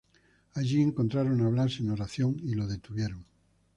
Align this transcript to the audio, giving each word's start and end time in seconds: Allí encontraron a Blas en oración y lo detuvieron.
Allí 0.55 0.81
encontraron 0.81 1.41
a 1.41 1.49
Blas 1.49 1.79
en 1.79 1.91
oración 1.91 2.35
y 2.43 2.55
lo 2.55 2.65
detuvieron. 2.65 3.23